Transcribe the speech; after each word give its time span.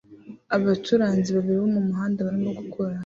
Abacuranzi 0.55 1.29
babiri 1.35 1.57
bo 1.61 1.69
mumuhanda 1.75 2.19
barimo 2.27 2.51
gukora 2.59 2.95